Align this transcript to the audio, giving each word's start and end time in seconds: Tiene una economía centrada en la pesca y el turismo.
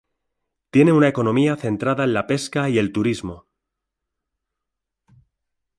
Tiene 0.71 0.93
una 0.93 1.09
economía 1.09 1.55
centrada 1.57 2.03
en 2.03 2.13
la 2.15 2.25
pesca 2.25 2.67
y 2.69 2.79
el 2.79 2.91
turismo. 2.91 3.45